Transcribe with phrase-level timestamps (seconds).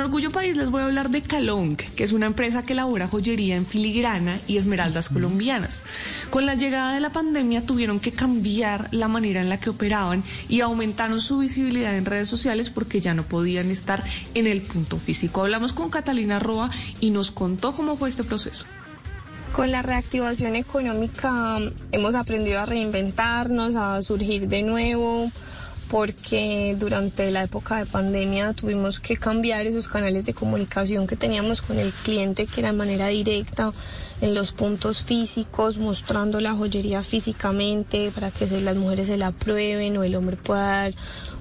[0.00, 3.06] En Orgullo País les voy a hablar de Calong, que es una empresa que elabora
[3.06, 5.84] joyería en filigrana y esmeraldas colombianas.
[6.30, 10.24] Con la llegada de la pandemia tuvieron que cambiar la manera en la que operaban
[10.48, 14.02] y aumentaron su visibilidad en redes sociales porque ya no podían estar
[14.32, 15.42] en el punto físico.
[15.42, 16.70] Hablamos con Catalina Roa
[17.00, 18.64] y nos contó cómo fue este proceso.
[19.52, 21.58] Con la reactivación económica
[21.92, 25.30] hemos aprendido a reinventarnos, a surgir de nuevo,
[25.90, 31.60] porque durante la época de pandemia tuvimos que cambiar esos canales de comunicación que teníamos
[31.62, 33.72] con el cliente, que era de manera directa,
[34.20, 39.96] en los puntos físicos, mostrando la joyería físicamente para que las mujeres se la prueben
[39.96, 40.92] o el hombre pueda dar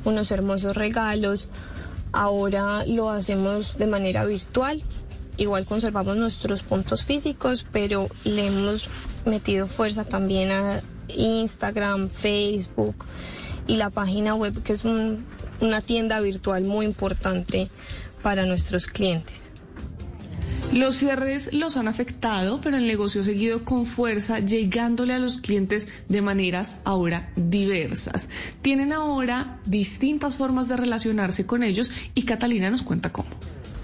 [0.03, 1.47] unos hermosos regalos.
[2.11, 4.81] Ahora lo hacemos de manera virtual.
[5.37, 8.87] Igual conservamos nuestros puntos físicos, pero le hemos
[9.25, 13.05] metido fuerza también a Instagram, Facebook
[13.69, 17.69] y la página web, que es una tienda virtual muy importante
[18.23, 19.51] para nuestros clientes.
[20.73, 25.37] Los cierres los han afectado, pero el negocio ha seguido con fuerza, llegándole a los
[25.37, 28.29] clientes de maneras ahora diversas.
[28.61, 33.29] Tienen ahora distintas formas de relacionarse con ellos y Catalina nos cuenta cómo.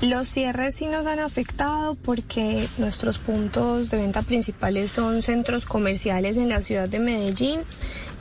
[0.01, 6.37] Los cierres sí nos han afectado porque nuestros puntos de venta principales son centros comerciales
[6.37, 7.61] en la ciudad de Medellín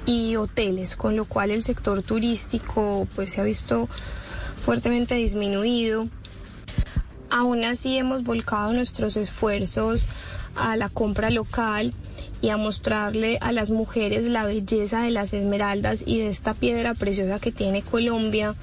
[0.06, 3.88] y hoteles, con lo cual el sector turístico pues se ha visto
[4.56, 6.08] fuertemente disminuido.
[7.30, 10.02] Aún así hemos volcado nuestros esfuerzos
[10.56, 11.92] a la compra local
[12.40, 16.94] y a mostrarle a las mujeres la belleza de las esmeraldas y de esta piedra
[16.94, 18.54] preciosa que tiene Colombia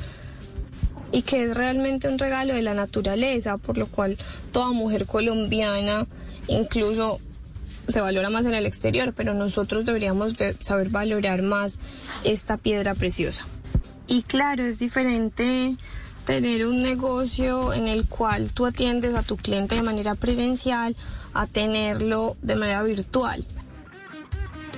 [1.12, 4.18] y que es realmente un regalo de la naturaleza, por lo cual
[4.52, 6.08] toda mujer colombiana,
[6.48, 7.20] incluso
[7.88, 11.78] se valora más en el exterior, pero nosotros deberíamos saber valorar más
[12.24, 13.46] esta piedra preciosa.
[14.08, 15.78] Y claro, es diferente
[16.26, 20.96] tener un negocio en el cual tú atiendes a tu cliente de manera presencial
[21.34, 23.46] a tenerlo de manera virtual.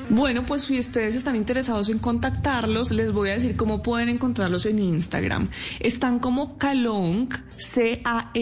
[0.09, 4.65] Bueno, pues si ustedes están interesados en contactarlos, les voy a decir cómo pueden encontrarlos
[4.65, 5.49] en Instagram.
[5.79, 8.35] Están como Calong, C-A-L-O-O-N-C,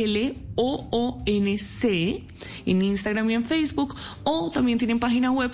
[2.66, 5.51] en Instagram y en Facebook, o también tienen página web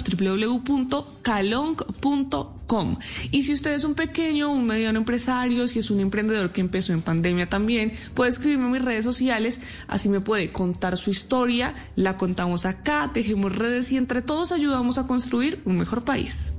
[3.32, 6.92] Y si usted es un pequeño un mediano empresario, si es un emprendedor que empezó
[6.92, 11.74] en pandemia también, puede escribirme en mis redes sociales, así me puede contar su historia,
[11.96, 16.54] la contamos acá, tejemos redes y entre todos ayudamos a construir un mejor país.